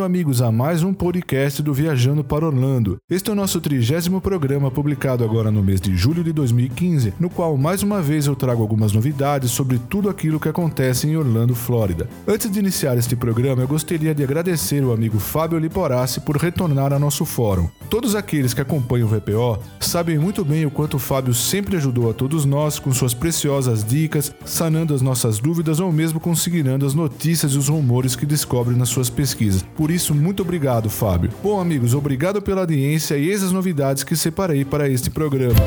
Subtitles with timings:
[0.00, 2.96] Bem-vindo, amigos, a mais um podcast do Viajando para Orlando.
[3.10, 7.28] Este é o nosso trigésimo programa, publicado agora no mês de julho de 2015, no
[7.28, 11.54] qual mais uma vez eu trago algumas novidades sobre tudo aquilo que acontece em Orlando,
[11.54, 12.08] Flórida.
[12.26, 16.92] Antes de iniciar este programa, eu gostaria de agradecer o amigo Fábio Liporassi por retornar
[16.94, 17.68] a nosso fórum.
[17.90, 22.08] Todos aqueles que acompanham o VPO sabem muito bem o quanto o Fábio sempre ajudou
[22.08, 26.94] a todos nós com suas preciosas dicas, sanando as nossas dúvidas ou mesmo consignando as
[26.94, 29.64] notícias e os rumores que descobre nas suas pesquisas pesquisa.
[29.90, 31.32] Por isso, muito obrigado, Fábio.
[31.42, 35.58] Bom, amigos, obrigado pela audiência e eis as novidades que separei para este programa.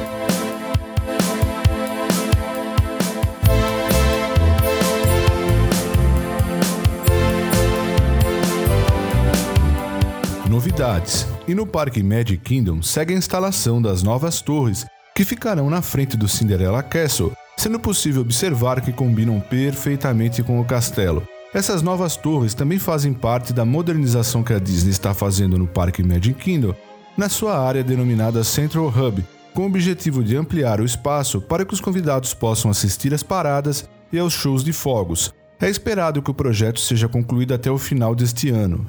[10.50, 11.28] Novidades.
[11.46, 16.16] E no Parque Magic Kingdom segue a instalação das novas torres, que ficarão na frente
[16.16, 21.28] do Cinderella Castle, sendo possível observar que combinam perfeitamente com o castelo.
[21.54, 26.02] Essas novas torres também fazem parte da modernização que a Disney está fazendo no Parque
[26.02, 26.74] Magic Kingdom,
[27.16, 31.72] na sua área denominada Central Hub, com o objetivo de ampliar o espaço para que
[31.72, 35.32] os convidados possam assistir às paradas e aos shows de fogos.
[35.62, 38.88] É esperado que o projeto seja concluído até o final deste ano.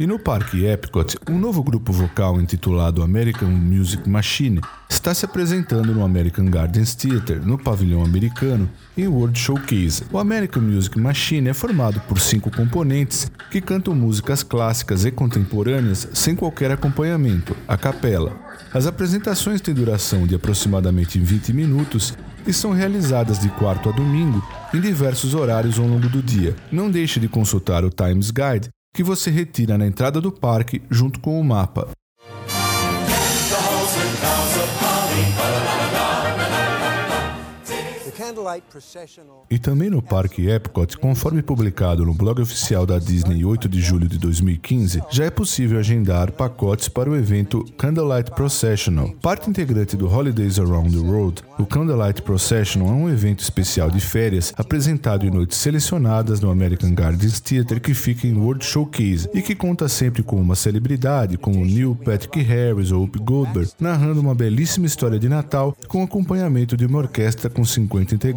[0.00, 5.92] E no Parque Epcot, um novo grupo vocal intitulado American Music Machine está se apresentando
[5.92, 8.66] no American Gardens Theater, no pavilhão americano,
[8.96, 10.04] em World Showcase.
[10.10, 16.08] O American Music Machine é formado por cinco componentes que cantam músicas clássicas e contemporâneas
[16.14, 18.34] sem qualquer acompanhamento, a capela.
[18.72, 24.42] As apresentações têm duração de aproximadamente 20 minutos e são realizadas de quarto a domingo
[24.72, 26.56] em diversos horários ao longo do dia.
[26.72, 31.20] Não deixe de consultar o Times Guide que você retira na entrada do parque junto
[31.20, 31.90] com o mapa.
[39.50, 44.08] E também no Parque Epcot, conforme publicado no blog oficial da Disney 8 de julho
[44.08, 49.10] de 2015, já é possível agendar pacotes para o evento Candlelight Processional.
[49.20, 54.00] Parte integrante do Holidays Around the World, o Candlelight Processional é um evento especial de
[54.00, 59.42] férias apresentado em noites selecionadas no American Gardens Theater que fica em World Showcase e
[59.42, 64.34] que conta sempre com uma celebridade como Neil Patrick Harris ou Whoopi Goldberg, narrando uma
[64.34, 68.29] belíssima história de Natal com acompanhamento de uma orquestra com 50 integrantes.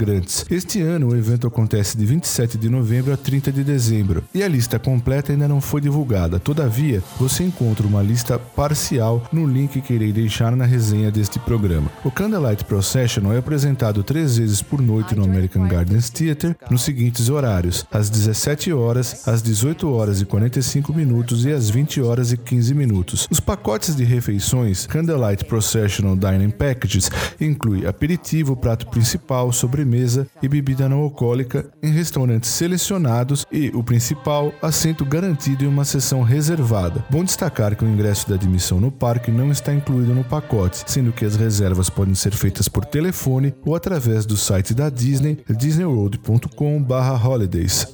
[0.50, 4.48] Este ano o evento acontece de 27 de novembro a 30 de dezembro e a
[4.48, 6.40] lista completa ainda não foi divulgada.
[6.40, 11.90] Todavia, você encontra uma lista parcial no link que irei deixar na resenha deste programa.
[12.04, 17.30] O Candlelight Procession é apresentado três vezes por noite no American Gardens Theater nos seguintes
[17.30, 22.38] horários: às 17 horas, às 18 horas e 45 minutos e às 20 horas e
[22.38, 23.28] 15 minutos.
[23.30, 27.10] Os pacotes de refeições Candlelight Processional Dining Packages
[27.40, 33.84] inclui aperitivo, prato principal, sobre sobremesa e bebida não alcoólica em restaurantes selecionados e, o
[33.84, 37.04] principal, assento garantido em uma sessão reservada.
[37.10, 41.12] Bom destacar que o ingresso da admissão no parque não está incluído no pacote, sendo
[41.12, 47.94] que as reservas podem ser feitas por telefone ou através do site da Disney, disneyworld.com/holidays.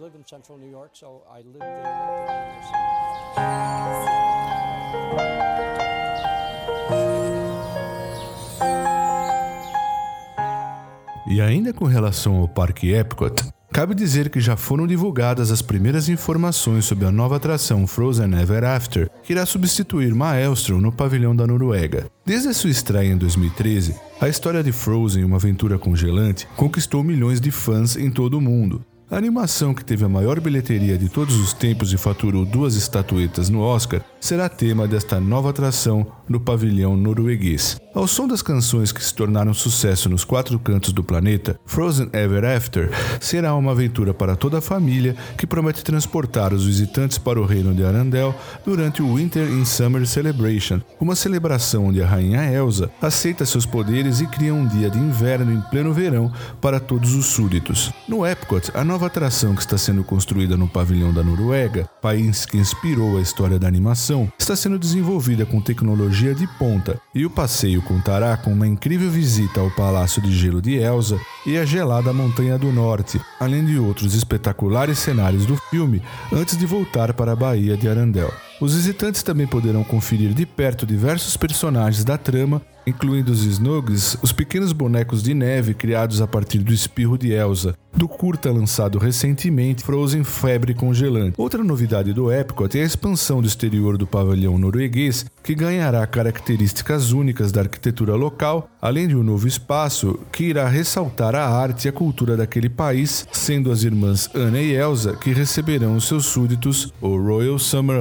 [11.29, 16.09] E ainda com relação ao Parque Epcot, cabe dizer que já foram divulgadas as primeiras
[16.09, 21.45] informações sobre a nova atração Frozen Ever After, que irá substituir Maelstrom no pavilhão da
[21.45, 22.09] Noruega.
[22.25, 27.39] Desde a sua estreia em 2013, a história de Frozen, uma aventura congelante, conquistou milhões
[27.39, 28.83] de fãs em todo o mundo.
[29.11, 33.49] A animação que teve a maior bilheteria de todos os tempos e faturou duas estatuetas
[33.49, 37.77] no Oscar será tema desta nova atração no pavilhão norueguês.
[37.93, 42.45] Ao som das canções que se tornaram sucesso nos quatro cantos do planeta, Frozen Ever
[42.45, 47.45] After será uma aventura para toda a família que promete transportar os visitantes para o
[47.45, 52.91] reino de Arendelle durante o Winter in Summer Celebration, uma celebração onde a rainha Elsa
[53.01, 56.31] aceita seus poderes e cria um dia de inverno em pleno verão
[56.61, 57.91] para todos os súditos.
[58.07, 62.57] No Epcot, a nova atração que está sendo construída no pavilhão da Noruega, país que
[62.57, 67.81] inspirou a história da animação, está sendo desenvolvida com tecnologia de ponta e o passeio
[67.81, 72.57] contará com uma incrível visita ao Palácio de Gelo de Elsa e a gelada Montanha
[72.57, 77.77] do Norte, além de outros espetaculares cenários do filme antes de voltar para a Baía
[77.77, 78.33] de Arandel.
[78.59, 84.31] Os visitantes também poderão conferir de perto diversos personagens da trama, incluindo os Snugs, os
[84.31, 89.83] pequenos bonecos de neve criados a partir do espirro de Elsa, do curta lançado recentemente
[89.83, 91.35] Frozen Febre Congelante.
[91.37, 97.11] Outra novidade do Epcot é a expansão do exterior do pavilhão norueguês, que ganhará características
[97.11, 101.89] únicas da arquitetura local, além de um novo espaço que irá ressaltar a arte e
[101.89, 107.17] a cultura daquele país, sendo as irmãs Anna e Elsa que receberão seus súditos, o
[107.17, 107.99] Royal Summer.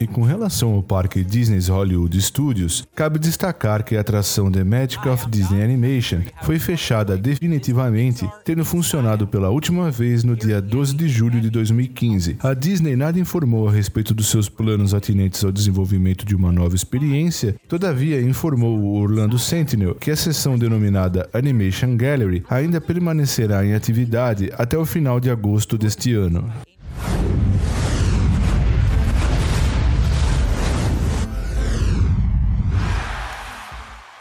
[0.00, 5.06] E com relação ao parque Disney's Hollywood Studios, cabe destacar que a atração The Magic
[5.06, 11.06] of Disney Animation foi fechada definitivamente, tendo funcionado pela última vez no dia 12 de
[11.06, 12.38] julho de 2015.
[12.42, 16.74] A Disney nada informou a respeito dos seus planos atinentes ao desenvolvimento de uma nova
[16.74, 23.74] experiência, todavia informou o Orlando Sentinel que a seção denominada Animation Gallery ainda permanecerá em
[23.74, 26.50] atividade até o final de agosto deste ano.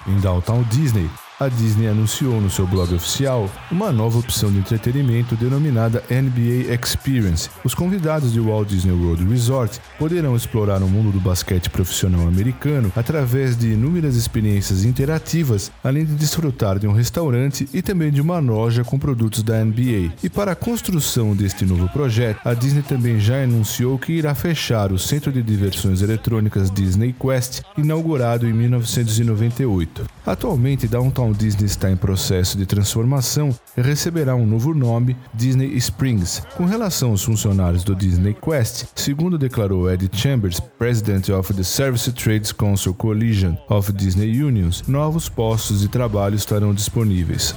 [0.10, 5.36] Em Downtown Disney, a Disney anunciou no seu blog oficial uma nova opção de entretenimento
[5.38, 7.50] denominada NBA Experience.
[7.64, 12.92] Os convidados de Walt Disney World Resort poderão explorar o mundo do basquete profissional americano
[12.94, 18.40] através de inúmeras experiências interativas, além de desfrutar de um restaurante e também de uma
[18.40, 20.12] loja com produtos da NBA.
[20.22, 24.92] E para a construção deste novo projeto, a Disney também já anunciou que irá fechar
[24.92, 30.06] o centro de diversões eletrônicas Disney Quest, inaugurado em 1998.
[30.26, 35.76] Atualmente, Downtown Downtown Disney está em processo de transformação e receberá um novo nome, Disney
[35.78, 36.42] Springs.
[36.56, 42.12] Com relação aos funcionários do Disney Quest, segundo declarou Ed Chambers, President of the Service
[42.12, 47.56] Trades Council Coalition of Disney Unions, novos postos de trabalho estarão disponíveis.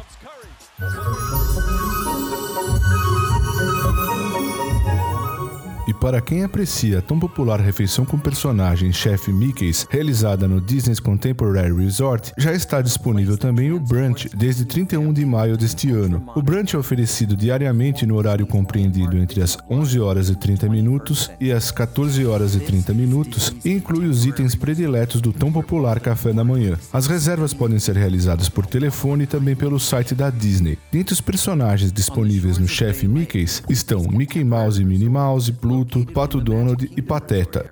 [6.03, 11.73] Para quem aprecia a tão popular refeição com personagem chefe Mickey's, realizada no Disney's Contemporary
[11.73, 16.29] Resort, já está disponível também o brunch desde 31 de maio deste ano.
[16.35, 21.31] O brunch é oferecido diariamente no horário compreendido entre as 11 horas e 30 minutos
[21.41, 26.01] e as 14 horas e 30 minutos e inclui os itens prediletos do tão popular
[26.01, 26.77] café da manhã.
[26.93, 30.77] As reservas podem ser realizadas por telefone e também pelo site da Disney.
[30.91, 36.41] Dentre os personagens disponíveis no chefe Mickey's estão Mickey Mouse e Minnie Mouse, Pluto, Pato
[36.41, 37.71] Donald e Pateta.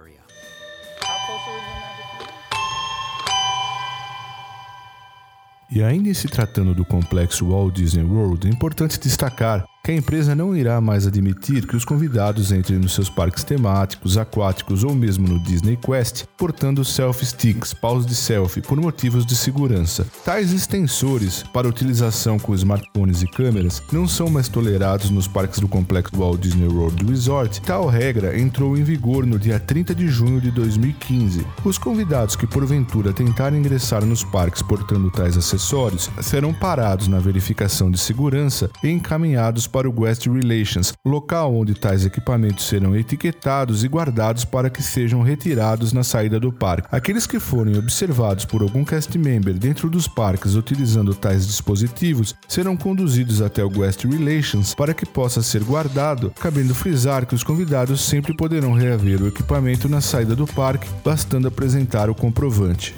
[5.71, 10.35] E ainda se tratando do complexo Walt Disney World, é importante destacar que a empresa
[10.35, 15.27] não irá mais admitir que os convidados entrem nos seus parques temáticos, aquáticos ou mesmo
[15.27, 20.07] no Disney Quest portando selfie sticks, paus de selfie, por motivos de segurança.
[20.25, 25.69] Tais extensores para utilização com smartphones e câmeras não são mais tolerados nos parques do
[25.69, 27.63] complexo Walt Disney World Resort.
[27.63, 31.47] Tal regra entrou em vigor no dia 30 de junho de 2015.
[31.65, 37.91] Os convidados que porventura tentarem ingressar nos parques portando tais acessórios serão parados na verificação
[37.91, 43.89] de segurança e encaminhados para o Guest Relations, local onde tais equipamentos serão etiquetados e
[43.89, 46.89] guardados para que sejam retirados na saída do parque.
[46.91, 52.77] Aqueles que forem observados por algum cast member dentro dos parques utilizando tais dispositivos serão
[52.77, 58.00] conduzidos até o Guest Relations para que possa ser guardado, cabendo frisar que os convidados
[58.00, 62.95] sempre poderão reaver o equipamento na saída do parque, bastando apresentar o comprovante.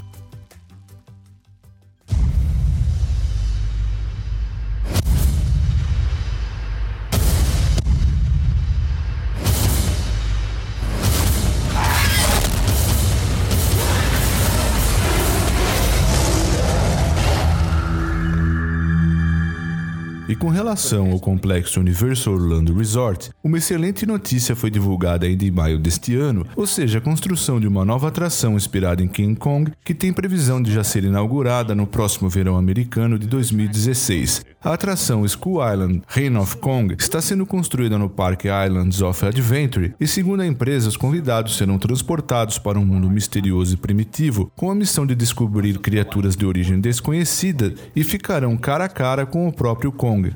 [20.73, 26.17] Relação ao complexo Universal Orlando Resort, uma excelente notícia foi divulgada ainda em maio deste
[26.17, 30.14] ano, ou seja, a construção de uma nova atração inspirada em King Kong, que tem
[30.14, 34.47] previsão de já ser inaugurada no próximo verão americano de 2016.
[34.64, 39.95] A atração School Island Reign of Kong está sendo construída no Parque Islands of Adventure
[40.00, 44.71] e, segundo a empresa, os convidados serão transportados para um mundo misterioso e primitivo, com
[44.71, 49.52] a missão de descobrir criaturas de origem desconhecida e ficarão cara a cara com o
[49.52, 50.33] próprio Kong.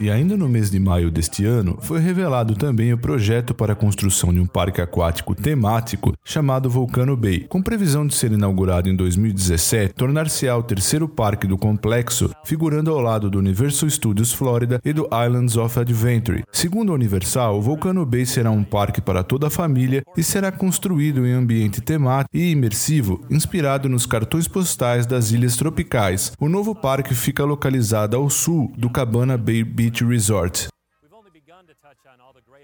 [0.00, 3.76] E ainda no mês de maio deste ano, foi revelado também o projeto para a
[3.76, 8.96] construção de um parque aquático temático chamado Volcano Bay, com previsão de ser inaugurado em
[8.96, 14.90] 2017, tornar-se-á o terceiro parque do complexo, figurando ao lado do Universal Studios Florida e
[14.94, 16.44] do Islands of Adventure.
[16.50, 20.50] Segundo a Universal, o Volcano Bay será um parque para toda a família e será
[20.50, 26.32] construído em ambiente temático e imersivo, inspirado nos cartões postais das ilhas tropicais.
[26.40, 30.68] O novo parque fica localizado ao sul do Cabana Bay Beach Resort.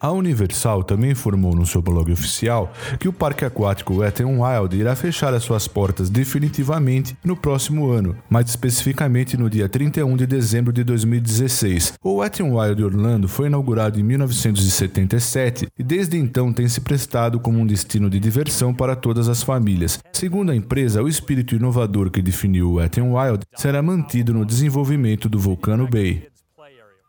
[0.01, 4.77] A Universal também informou no seu blog oficial que o parque aquático Wet n Wild
[4.77, 10.27] irá fechar as suas portas definitivamente no próximo ano, mais especificamente no dia 31 de
[10.27, 11.95] dezembro de 2016.
[12.05, 17.41] O Wet n Wild Orlando foi inaugurado em 1977 e desde então tem se prestado
[17.41, 19.99] como um destino de diversão para todas as famílias.
[20.13, 24.45] Segundo a empresa, o espírito inovador que definiu o Wet n Wild será mantido no
[24.45, 26.36] desenvolvimento do Volcano Bay.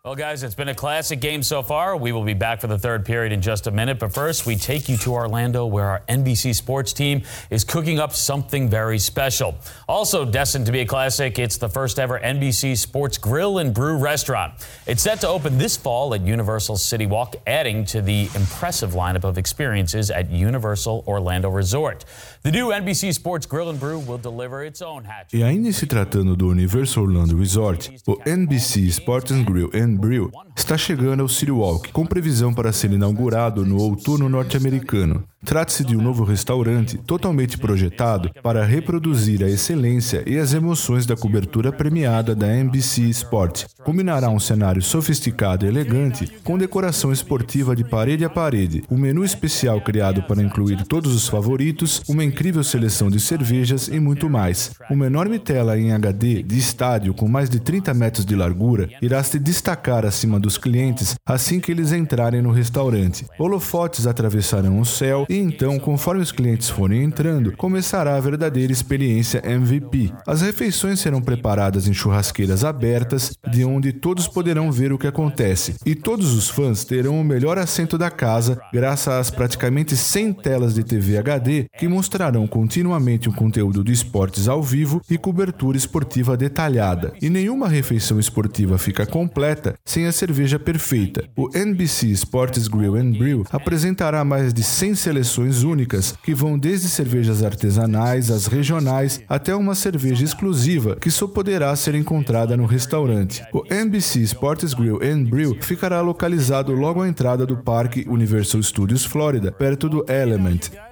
[0.07, 1.97] Well, guys, it's been a classic game so far.
[1.97, 3.99] We will be back for the third period in just a minute.
[3.99, 8.13] But first, we take you to Orlando, where our NBC sports team is cooking up
[8.13, 9.55] something very special.
[9.85, 13.97] Also destined to be a classic, it's the first ever NBC Sports Grill and Brew
[13.97, 14.53] restaurant.
[14.85, 19.25] It's set to open this fall at Universal City Walk, adding to the impressive lineup
[19.25, 22.05] of experiences at Universal Orlando Resort.
[22.43, 25.33] The new NBC Sports Grill and Brew will deliver its own hatch.
[25.33, 30.31] E ainda se tratando do Universal Orlando Resort, o NBC Sports and Grill and Brew
[30.55, 35.23] está chegando ao City Walk, com previsão para ser inaugurado no outono norte-americano.
[35.45, 41.15] Trata-se de um novo restaurante totalmente projetado para reproduzir a excelência e as emoções da
[41.15, 43.65] cobertura premiada da NBC Sport.
[43.83, 49.23] Combinará um cenário sofisticado e elegante com decoração esportiva de parede a parede, um menu
[49.23, 54.71] especial criado para incluir todos os favoritos, uma incrível seleção de cervejas e muito mais.
[54.89, 59.23] Uma enorme tela em HD de estádio com mais de 30 metros de largura irá
[59.23, 63.25] se destacar acima dos clientes assim que eles entrarem no restaurante.
[63.39, 69.41] Holofotes atravessarão o céu e então, conforme os clientes forem entrando, começará a verdadeira experiência
[69.45, 70.11] MVP.
[70.25, 75.75] As refeições serão preparadas em churrasqueiras abertas, de onde todos poderão ver o que acontece,
[75.85, 80.73] e todos os fãs terão o melhor assento da casa, graças às praticamente 100 telas
[80.73, 86.35] de TV HD que mostrarão continuamente o conteúdo de esportes ao vivo e cobertura esportiva
[86.35, 87.13] detalhada.
[87.21, 91.29] E nenhuma refeição esportiva fica completa sem a cerveja perfeita.
[91.35, 96.57] O NBC Sports Grill and Brew apresentará mais de 100 seleções seleções únicas, que vão
[96.57, 102.65] desde cervejas artesanais às regionais até uma cerveja exclusiva que só poderá ser encontrada no
[102.65, 103.43] restaurante.
[103.53, 109.05] O NBC Sports Grill and Brew ficará localizado logo à entrada do Parque Universal Studios
[109.05, 110.86] Florida, perto do Element.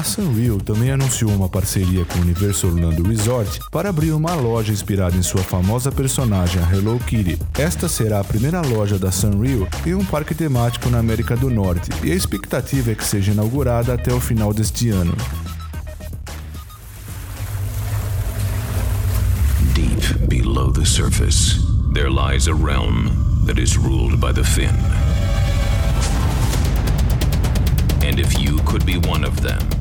[0.00, 4.72] A Sunreal também anunciou uma parceria com o Universal Orlando Resort para abrir uma loja
[4.72, 7.38] inspirada em sua famosa personagem, a Hello Kitty.
[7.58, 11.90] Esta será a primeira loja da Sunreal em um parque temático na América do Norte
[12.02, 15.14] e a expectativa é que seja inaugurada até o final deste ano.
[19.74, 21.60] Deep below the surface,
[21.92, 24.70] there lies a realm that is ruled by the Fin.
[28.02, 29.79] And if you could be one of them,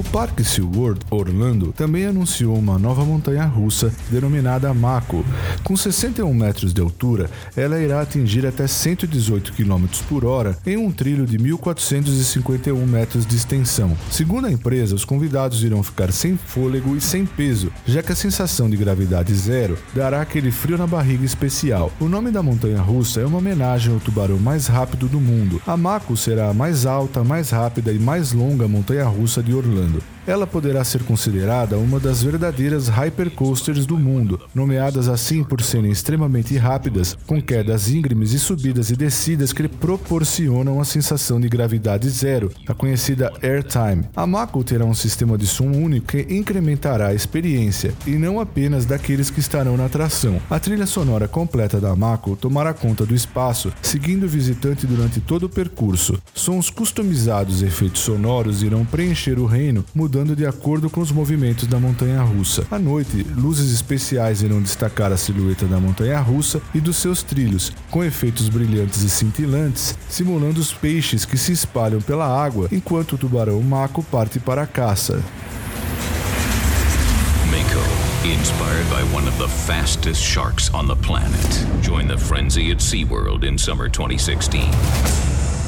[0.00, 5.22] o Parque SeaWorld Orlando também anunciou uma nova montanha russa denominada Mako.
[5.62, 10.90] Com 61 metros de altura, ela irá atingir até 118 km por hora em um
[10.90, 13.94] trilho de 1.451 metros de extensão.
[14.10, 18.16] Segundo a empresa, os convidados irão ficar sem fôlego e sem peso, já que a
[18.16, 21.92] sensação de gravidade zero dará aquele frio na barriga especial.
[22.00, 25.60] O nome da montanha russa é uma homenagem ao tubarão mais rápido do mundo.
[25.66, 29.89] A Mako será a mais alta, mais rápida e mais longa montanha russa de Orlando
[29.90, 30.19] mundo.
[30.30, 36.56] Ela poderá ser considerada uma das verdadeiras hypercoasters do mundo, nomeadas assim por serem extremamente
[36.56, 42.48] rápidas, com quedas íngremes e subidas e descidas que proporcionam a sensação de gravidade zero,
[42.64, 44.04] a conhecida airtime.
[44.14, 48.86] A Mako terá um sistema de som único que incrementará a experiência, e não apenas
[48.86, 50.40] daqueles que estarão na atração.
[50.48, 55.46] A trilha sonora completa da Mako tomará conta do espaço, seguindo o visitante durante todo
[55.46, 56.22] o percurso.
[56.32, 61.10] Sons customizados e efeitos sonoros irão preencher o reino, mudando mudando de acordo com os
[61.10, 62.66] movimentos da montanha russa.
[62.70, 67.72] À noite, luzes especiais irão destacar a silhueta da montanha russa e dos seus trilhos,
[67.90, 73.18] com efeitos brilhantes e cintilantes, simulando os peixes que se espalham pela água enquanto o
[73.18, 75.22] tubarão maco parte para a caça.
[78.22, 81.66] inspired by one of the fastest sharks on the planet.
[81.82, 85.59] Join the frenzy at SeaWorld in summer 2016.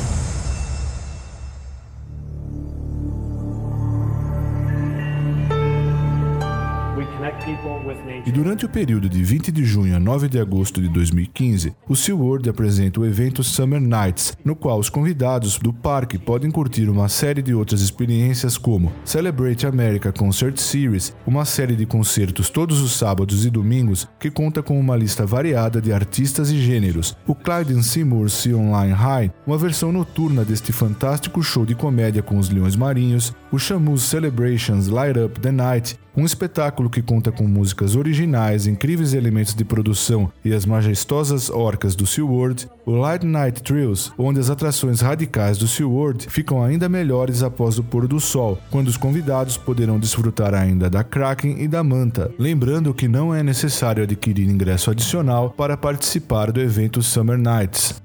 [8.25, 11.95] E durante o período de 20 de junho a 9 de agosto de 2015, o
[11.95, 17.09] SeaWorld apresenta o evento Summer Nights, no qual os convidados do parque podem curtir uma
[17.09, 22.93] série de outras experiências como Celebrate America Concert Series, uma série de concertos todos os
[22.93, 27.83] sábados e domingos que conta com uma lista variada de artistas e gêneros, o Clyde
[27.83, 32.77] Seymour Sea Online High, uma versão noturna deste fantástico show de comédia com os leões
[32.77, 38.67] marinhos, o Shamus Celebrations Light Up the Night, um espetáculo que conta com músicas originais,
[38.67, 44.41] incríveis elementos de produção e as majestosas orcas do SeaWorld, o Light Night Thrills, onde
[44.41, 48.97] as atrações radicais do SeaWorld ficam ainda melhores após o pôr do sol, quando os
[48.97, 54.49] convidados poderão desfrutar ainda da Kraken e da Manta, lembrando que não é necessário adquirir
[54.49, 58.01] ingresso adicional para participar do evento Summer Nights.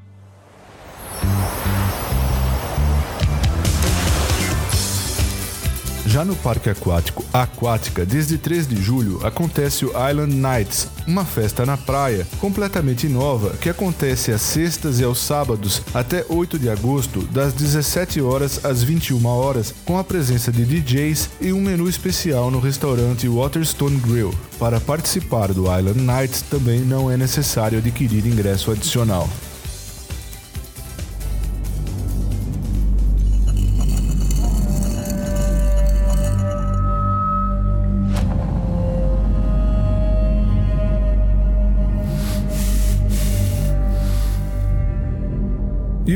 [6.07, 11.65] Já no Parque Aquático Aquática, desde 3 de julho, acontece o Island Nights, uma festa
[11.65, 17.23] na praia completamente nova que acontece às sextas e aos sábados até 8 de agosto,
[17.23, 22.49] das 17 horas às 21 horas, com a presença de DJs e um menu especial
[22.49, 24.33] no restaurante Waterstone Grill.
[24.57, 29.27] Para participar do Island Nights também não é necessário adquirir ingresso adicional.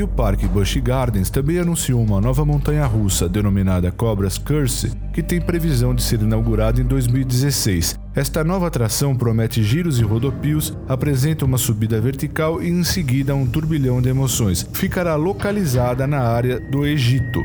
[0.02, 5.40] E o Parque Busch Gardens também anunciou uma nova montanha-russa denominada Cobras Curse, que tem
[5.40, 7.96] previsão de ser inaugurada em 2016.
[8.12, 13.46] Esta nova atração promete giros e rodopios, apresenta uma subida vertical e em seguida um
[13.46, 14.68] turbilhão de emoções.
[14.72, 17.40] Ficará localizada na área do Egito.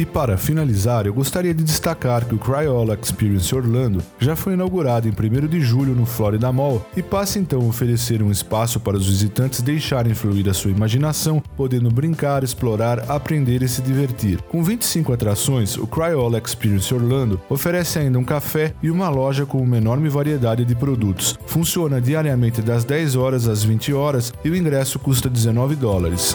[0.00, 5.06] E para finalizar, eu gostaria de destacar que o Cryolla Experience Orlando já foi inaugurado
[5.06, 8.96] em 1 de julho no Florida Mall e passa então a oferecer um espaço para
[8.96, 14.40] os visitantes deixarem fluir a sua imaginação, podendo brincar, explorar, aprender e se divertir.
[14.48, 19.58] Com 25 atrações, o Cryolla Experience Orlando oferece ainda um café e uma loja com
[19.58, 21.38] uma enorme variedade de produtos.
[21.44, 26.34] Funciona diariamente das 10 horas às 20 horas e o ingresso custa 19 dólares.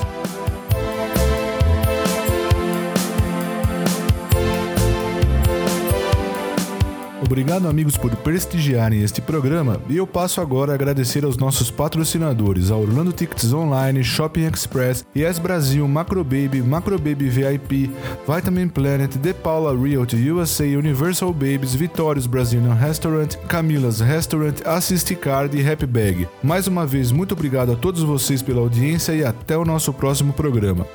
[7.25, 12.69] Obrigado, amigos, por prestigiarem este programa e eu passo agora a agradecer aos nossos patrocinadores,
[12.69, 17.91] a Orlando Tickets Online, Shopping Express, Yes Brasil, Macro Baby, Macro Baby VIP,
[18.27, 25.59] Vitamin Planet, The Paula Realty USA, Universal Babies, Vitórios Brazilian Restaurant, Camila's Restaurant, Assist Card
[25.59, 26.27] e Happy Bag.
[26.43, 30.31] Mais uma vez, muito obrigado a todos vocês pela audiência e até o nosso próximo
[30.31, 30.85] programa.